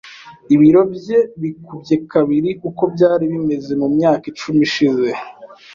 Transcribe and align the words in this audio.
Ibiro 0.53 0.81
bye 0.93 1.19
bikubye 1.41 1.95
kabiri 2.11 2.49
uko 2.69 2.83
byari 2.93 3.23
bimeze 3.33 3.71
mu 3.81 3.87
myaka 3.95 4.23
icumi 4.31 4.61
ishize. 4.67 5.09